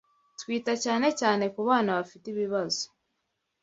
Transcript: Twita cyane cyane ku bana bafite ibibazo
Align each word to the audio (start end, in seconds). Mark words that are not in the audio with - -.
Twita 0.39 0.73
cyane 0.83 1.07
cyane 1.19 1.43
ku 1.53 1.61
bana 1.69 1.89
bafite 1.99 2.25
ibibazo 2.33 2.83